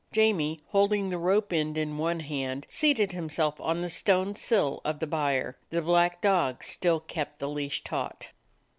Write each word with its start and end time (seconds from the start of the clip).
Jamie, 0.11 0.57
holding 0.69 1.09
the 1.11 1.17
rope 1.19 1.53
end 1.53 1.77
in 1.77 1.99
one 1.99 2.21
hand, 2.21 2.65
seated 2.67 3.11
himself 3.11 3.53
'on 3.61 3.83
the 3.83 3.87
stone 3.87 4.33
sill 4.33 4.81
of 4.83 4.97
the 4.99 5.05
byre; 5.05 5.59
the 5.69 5.79
black 5.79 6.21
dog 6.21 6.63
still 6.63 6.99
kept 6.99 7.37
the 7.37 7.47
leash 7.47 7.83
taut. 7.83 8.31